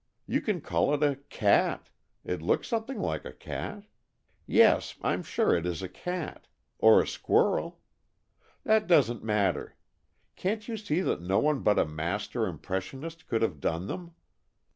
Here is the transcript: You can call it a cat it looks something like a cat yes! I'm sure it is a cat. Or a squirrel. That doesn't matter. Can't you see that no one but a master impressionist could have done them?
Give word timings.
You 0.25 0.41
can 0.41 0.61
call 0.61 0.95
it 0.95 1.03
a 1.03 1.17
cat 1.29 1.91
it 2.25 2.41
looks 2.41 2.67
something 2.67 2.99
like 2.99 3.23
a 3.23 3.31
cat 3.31 3.83
yes! 4.47 4.95
I'm 5.03 5.21
sure 5.21 5.53
it 5.55 5.63
is 5.67 5.83
a 5.83 5.87
cat. 5.87 6.47
Or 6.79 7.03
a 7.03 7.07
squirrel. 7.07 7.79
That 8.63 8.87
doesn't 8.87 9.23
matter. 9.23 9.75
Can't 10.35 10.67
you 10.67 10.75
see 10.75 11.01
that 11.01 11.21
no 11.21 11.37
one 11.37 11.59
but 11.59 11.77
a 11.77 11.85
master 11.85 12.47
impressionist 12.47 13.27
could 13.27 13.43
have 13.43 13.59
done 13.61 13.85
them? 13.85 14.15